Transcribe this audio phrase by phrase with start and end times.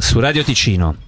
[0.00, 1.07] Su Radio Ticino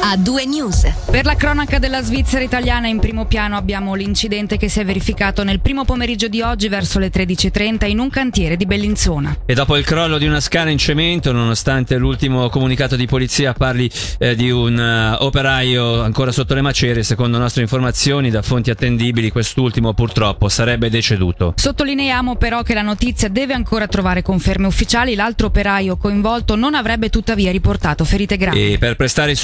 [0.00, 0.86] a due news.
[1.10, 5.42] Per la cronaca della Svizzera italiana in primo piano abbiamo l'incidente che si è verificato
[5.42, 9.38] nel primo pomeriggio di oggi verso le 13.30 in un cantiere di Bellinzona.
[9.46, 13.90] E dopo il crollo di una scala in cemento, nonostante l'ultimo comunicato di polizia parli
[14.18, 19.30] eh, di un uh, operaio ancora sotto le macerie, secondo nostre informazioni da fonti attendibili,
[19.30, 21.54] quest'ultimo purtroppo sarebbe deceduto.
[21.56, 25.14] Sottolineiamo però che la notizia deve ancora trovare conferme ufficiali.
[25.14, 28.72] L'altro operaio coinvolto non avrebbe tuttavia riportato ferite gravi.
[28.72, 29.36] E per prestare i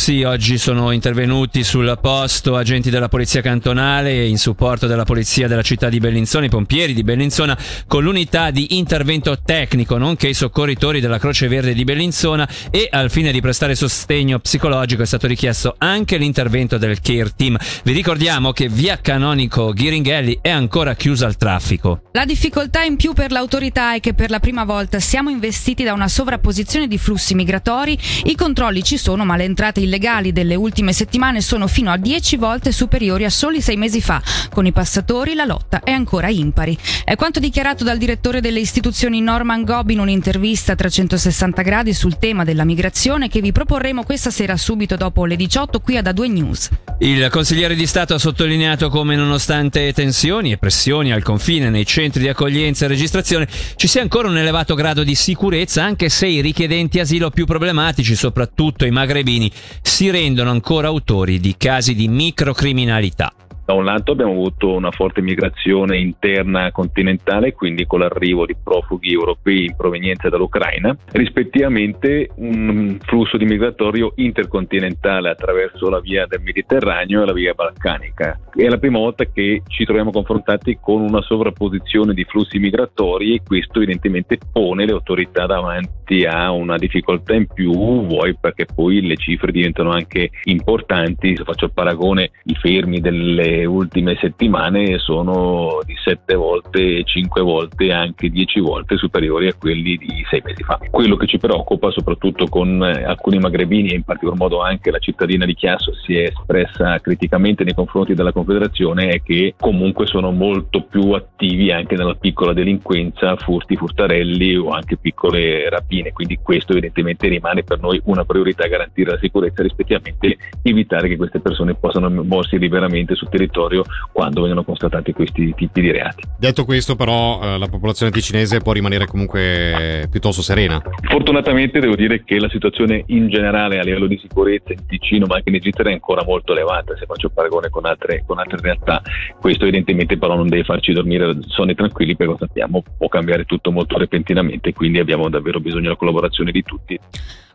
[0.00, 5.46] soccorsi sì, oggi sono intervenuti sul posto agenti della polizia cantonale in supporto della polizia
[5.46, 10.34] della città di Bellinzona, i pompieri di Bellinzona, con l'unità di intervento tecnico, nonché i
[10.34, 15.26] soccorritori della Croce Verde di Bellinzona e al fine di prestare sostegno psicologico è stato
[15.26, 17.56] richiesto anche l'intervento del Care Team.
[17.84, 22.02] Vi ricordiamo che via Canonico Ghiringhelli è ancora chiusa al traffico.
[22.12, 25.92] La difficoltà in più per l'autorità è che per la prima volta siamo investiti da
[25.92, 30.54] una sovrapposizione di flussi migratori, i controlli ci sono ma le entrate illegali legali delle
[30.54, 34.22] ultime settimane sono fino a 10 volte superiori a soli sei mesi fa.
[34.50, 36.78] Con i passatori la lotta è ancora impari.
[37.04, 42.16] È quanto dichiarato dal direttore delle istituzioni Norman Gobb in un'intervista a 360 gradi sul
[42.16, 46.30] tema della migrazione che vi proporremo questa sera subito dopo le 18 qui ad A2
[46.30, 46.68] News.
[47.00, 52.20] Il consigliere di Stato ha sottolineato come nonostante tensioni e pressioni al confine nei centri
[52.20, 56.40] di accoglienza e registrazione ci sia ancora un elevato grado di sicurezza anche se i
[56.40, 59.50] richiedenti asilo più problematici, soprattutto i magrebini,
[59.82, 63.32] si rendono ancora autori di casi di microcriminalità.
[63.70, 69.12] Da un lato abbiamo avuto una forte migrazione interna continentale, quindi con l'arrivo di profughi
[69.12, 77.22] europei in provenienza dall'Ucraina, rispettivamente un flusso di migratorio intercontinentale attraverso la via del Mediterraneo
[77.22, 78.40] e la via balcanica.
[78.52, 83.42] È la prima volta che ci troviamo confrontati con una sovrapposizione di flussi migratori e
[83.46, 89.16] questo evidentemente pone le autorità davanti a una difficoltà in più, vuoi perché poi le
[89.16, 95.94] cifre diventano anche importanti, se faccio il paragone i fermi delle ultime settimane sono di
[96.02, 100.78] 7 volte, 5 volte, anche 10 volte superiori a quelli di 6 mesi fa.
[100.90, 104.98] Quello che ci preoccupa, soprattutto con eh, alcuni magrebini e in particolar modo anche la
[104.98, 110.30] cittadina di Chiasso si è espressa criticamente nei confronti della Confederazione, è che comunque sono
[110.30, 116.12] molto più attivi anche nella piccola delinquenza, furti, furtarelli o anche piccole rapine.
[116.12, 121.40] Quindi questo evidentemente rimane per noi una priorità garantire la sicurezza, rispettivamente evitare che queste
[121.40, 126.22] persone possano muoversi liberamente sul territorio territorio quando vengono constatati questi tipi di reati.
[126.38, 130.82] Detto questo però eh, la popolazione ticinese può rimanere comunque piuttosto serena?
[131.08, 135.36] Fortunatamente devo dire che la situazione in generale a livello di sicurezza in Ticino ma
[135.36, 139.02] anche in Egitto è ancora molto elevata se faccio paragone con altre, con altre realtà.
[139.40, 143.72] Questo evidentemente però non deve farci dormire sonni tranquilli perché lo sappiamo può cambiare tutto
[143.72, 146.98] molto repentinamente quindi abbiamo davvero bisogno della collaborazione di tutti.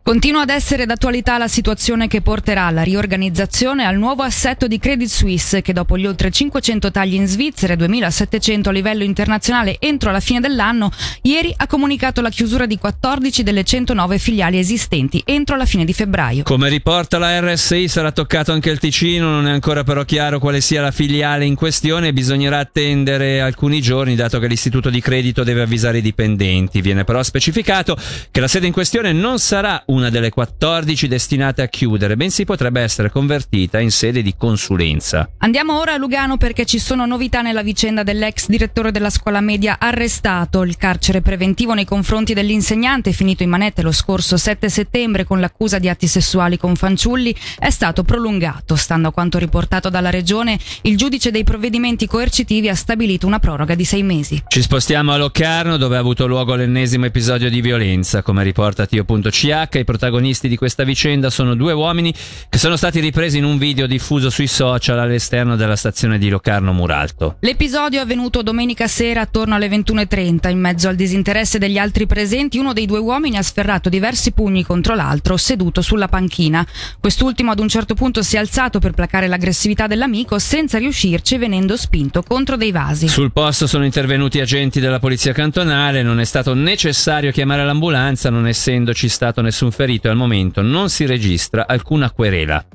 [0.07, 5.09] Continua ad essere d'attualità la situazione che porterà alla riorganizzazione al nuovo assetto di Credit
[5.09, 10.11] Suisse che dopo gli oltre 500 tagli in Svizzera e 2700 a livello internazionale entro
[10.11, 10.91] la fine dell'anno,
[11.23, 15.93] ieri ha comunicato la chiusura di 14 delle 109 filiali esistenti entro la fine di
[15.93, 16.43] febbraio.
[16.43, 20.61] Come riporta la RSI sarà toccato anche il Ticino, non è ancora però chiaro quale
[20.61, 25.63] sia la filiale in questione bisognerà attendere alcuni giorni dato che l'istituto di credito deve
[25.63, 26.79] avvisare i dipendenti.
[26.81, 27.97] Viene però specificato
[28.29, 32.44] che la sede in questione non sarà un una delle 14 destinate a chiudere, bensì
[32.44, 35.29] potrebbe essere convertita in sede di consulenza.
[35.39, 39.78] Andiamo ora a Lugano perché ci sono novità nella vicenda dell'ex direttore della scuola media
[39.79, 40.63] arrestato.
[40.63, 45.79] Il carcere preventivo nei confronti dell'insegnante finito in manette lo scorso 7 settembre con l'accusa
[45.79, 48.75] di atti sessuali con fanciulli è stato prolungato.
[48.75, 53.75] Stando a quanto riportato dalla regione, il giudice dei provvedimenti coercitivi ha stabilito una proroga
[53.75, 54.44] di sei mesi.
[54.47, 59.84] Ci spostiamo a Locarno dove ha avuto luogo l'ennesimo episodio di violenza, come riporta Tio.ch
[59.85, 62.13] protagonisti di questa vicenda sono due uomini
[62.50, 66.73] che sono stati ripresi in un video diffuso sui social all'esterno della stazione di Locarno
[66.73, 67.38] Muralto.
[67.40, 70.50] L'episodio è avvenuto domenica sera attorno alle 21.30.
[70.50, 74.63] In mezzo al disinteresse degli altri presenti, uno dei due uomini ha sferrato diversi pugni
[74.63, 76.67] contro l'altro, seduto sulla panchina.
[76.99, 81.78] Quest'ultimo ad un certo punto si è alzato per placare l'aggressività dell'amico senza riuscirci venendo
[81.78, 83.08] spinto contro dei vasi.
[83.08, 88.47] Sul posto sono intervenuti agenti della polizia cantonale, non è stato necessario chiamare l'ambulanza non
[88.47, 92.66] essendoci stato nessun ferito al momento non si registra alcuna querela.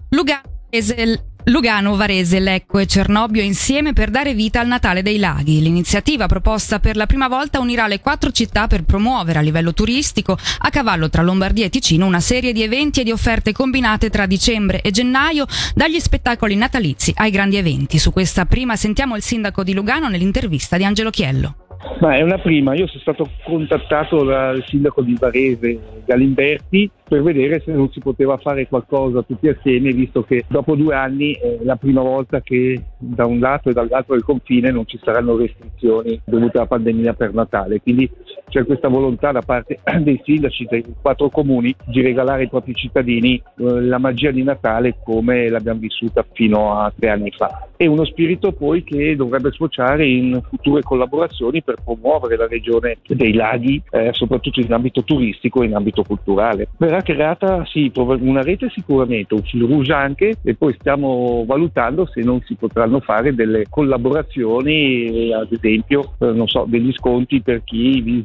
[1.45, 5.63] Lugano, Varese, Lecco e Cernobbio insieme per dare vita al Natale dei Laghi.
[5.63, 10.37] L'iniziativa proposta per la prima volta unirà le quattro città per promuovere a livello turistico,
[10.59, 14.27] a cavallo tra Lombardia e Ticino, una serie di eventi e di offerte combinate tra
[14.27, 17.99] dicembre e gennaio, dagli spettacoli natalizi ai grandi eventi.
[17.99, 21.70] Su questa prima sentiamo il sindaco di Lugano nell'intervista di Angelo Chiello.
[22.01, 27.61] Ma è una prima, io sono stato contattato dal sindaco di Varese, Galimberti, per vedere
[27.61, 31.77] se non si poteva fare qualcosa tutti assieme, visto che dopo due anni è la
[31.77, 36.59] prima volta che da un lato e dall'altro del confine non ci saranno restrizioni dovute
[36.59, 37.81] alla pandemia per Natale.
[37.81, 38.11] Quindi
[38.49, 43.35] c'è questa volontà da parte dei sindaci dei quattro comuni di regalare ai propri cittadini
[43.37, 47.69] eh, la magia di Natale come l'abbiamo vissuta fino a tre anni fa.
[47.77, 53.33] È uno spirito poi che dovrebbe sfociare in future collaborazioni per promuovere la regione dei
[53.33, 56.69] laghi, eh, soprattutto in ambito turistico e in ambito culturale.
[56.77, 62.21] Verrà creata sì, una rete sicuramente, un fil rouge anche e poi stiamo valutando se
[62.21, 68.20] non si potranno fare delle collaborazioni, ad esempio eh, so, degli sconti per chi visita,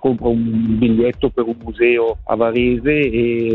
[0.00, 3.48] compra un biglietto per un museo a Varese e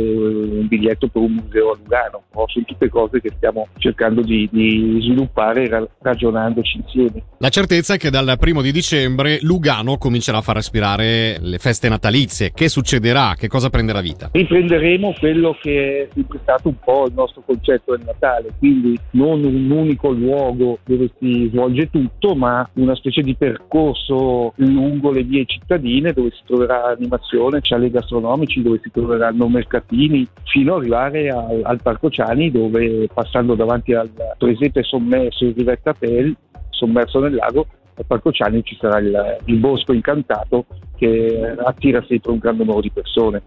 [0.60, 2.24] un biglietto per un museo a Lugano.
[2.34, 2.46] No?
[2.48, 7.24] Sono tutte cose che stiamo cercando di, di sviluppare ragionandoci insieme.
[7.40, 11.90] La certezza è che dal primo di dicembre Lugano comincerà a far respirare le feste
[11.90, 12.52] natalizie.
[12.54, 13.36] Che succederà?
[13.38, 14.30] Che cosa prenderà vita?
[14.32, 19.44] Riprenderemo quello che è sempre stato un po' il nostro concetto del Natale, quindi non
[19.44, 25.46] un unico luogo dove si svolge tutto, ma una specie di percorso lungo le vie
[25.46, 31.62] cittadine dove si troverà animazione, ciali gastronomici, dove si troveranno mercatini, fino ad arrivare al,
[31.64, 36.36] al Parco Ciani dove passando davanti al presepe sommerso in Rivetta Pel
[36.70, 40.66] sommerso nel lago, al Parco Ciani ci sarà il, il bosco incantato
[40.98, 43.44] che attira sempre un gran numero di persone.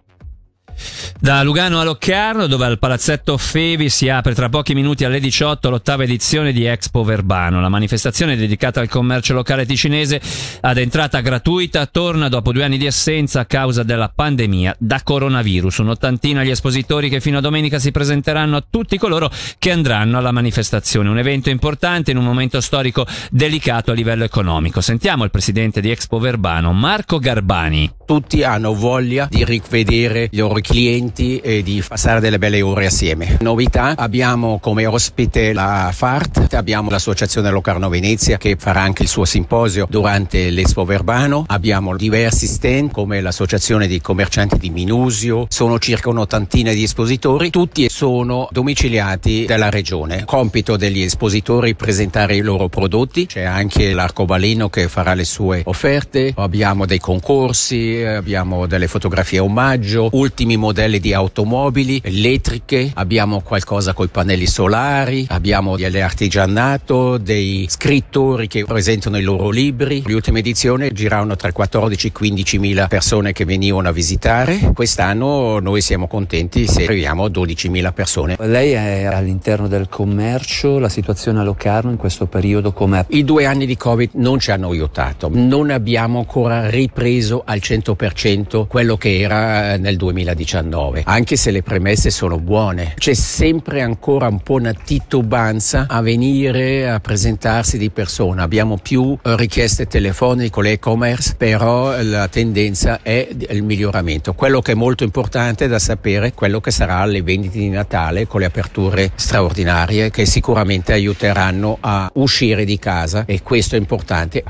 [1.20, 5.68] Da Lugano a Loccarno, dove al Palazzetto Fevi si apre tra pochi minuti alle 18
[5.68, 7.60] l'ottava edizione di Expo Verbano.
[7.60, 10.20] La manifestazione dedicata al commercio locale ticinese
[10.60, 15.78] ad entrata gratuita torna dopo due anni di assenza a causa della pandemia da coronavirus.
[15.78, 19.28] Un'ottantina gli espositori che fino a domenica si presenteranno a tutti coloro
[19.58, 21.08] che andranno alla manifestazione.
[21.08, 24.80] Un evento importante in un momento storico delicato a livello economico.
[24.80, 27.90] Sentiamo il presidente di Expo Verbano, Marco Garbani.
[28.06, 33.36] Tutti hanno voglia di rivedere i loro clienti e di passare delle belle ore assieme.
[33.40, 39.24] Novità, abbiamo come ospite la FART, abbiamo l'associazione Locarno Venezia che farà anche il suo
[39.24, 46.10] simposio durante l'Expo Verbano, abbiamo diversi stand come l'associazione di commercianti di Minusio, sono circa
[46.10, 50.24] un'ottantina di espositori, tutti sono domiciliati dalla regione.
[50.24, 56.32] Compito degli espositori presentare i loro prodotti, c'è anche l'arcobaleno che farà le sue offerte,
[56.36, 64.06] abbiamo dei concorsi, abbiamo delle fotografie omaggio, ultimi modelli di automobili elettriche, abbiamo qualcosa con
[64.06, 70.02] i pannelli solari, abbiamo dell'artigianato, dei scrittori che presentano i loro libri.
[70.04, 74.72] Le ultime edizioni giravano tra 14 e 15 mila persone che venivano a visitare.
[74.74, 78.36] Quest'anno noi siamo contenti se arriviamo a 12 mila persone.
[78.38, 83.04] Lei è all'interno del commercio, la situazione a Locarno in questo periodo com'è?
[83.08, 88.66] I due anni di Covid non ci hanno aiutato, non abbiamo ancora ripreso al 100%
[88.66, 92.94] quello che era nel 2019, anche se le premesse sono buone.
[92.96, 98.42] C'è sempre ancora un po' una titubanza a venire a presentarsi di persona.
[98.42, 104.34] Abbiamo più richieste telefoniche con l'e-commerce, però la tendenza è il miglioramento.
[104.34, 108.26] Quello che è molto importante da sapere è quello che sarà le vendite di Natale
[108.26, 114.42] con le aperture straordinarie che sicuramente aiuteranno a uscire di casa e questo è importante.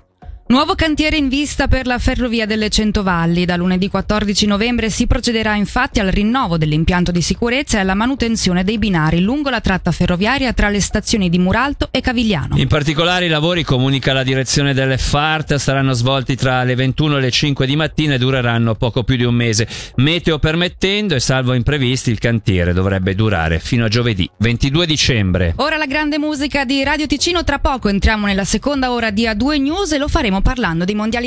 [0.50, 3.45] Nuovo cantiere in vista per la ferrovia delle Centovalli.
[3.45, 8.65] Da lunedì 14 novembre si procederà infatti al rinnovo dell'impianto di sicurezza e alla manutenzione
[8.65, 12.57] dei binari lungo la tratta ferroviaria tra le stazioni di Muralto e Cavigliano.
[12.57, 17.21] In particolare i lavori, comunica la direzione delle FART, saranno svolti tra le 21 e
[17.21, 19.69] le 5 di mattina e dureranno poco più di un mese.
[19.97, 25.52] Meteo permettendo e salvo imprevisti il cantiere dovrebbe durare fino a giovedì 22 dicembre.
[25.57, 29.61] Ora la grande musica di Radio Ticino, tra poco entriamo nella seconda ora di A2
[29.61, 31.26] News e lo faremo parlando dei mondiali